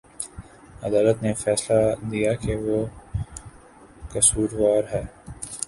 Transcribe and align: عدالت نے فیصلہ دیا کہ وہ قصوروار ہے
عدالت 0.83 1.21
نے 1.23 1.33
فیصلہ 1.33 1.81
دیا 2.11 2.33
کہ 2.35 2.55
وہ 2.55 2.79
قصوروار 4.11 4.83
ہے 4.93 5.03